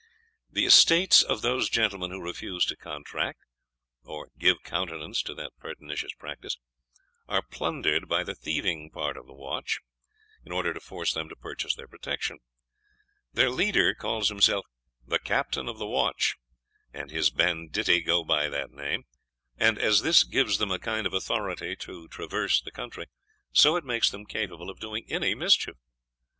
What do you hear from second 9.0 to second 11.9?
of the watch, in order to force them to purchase their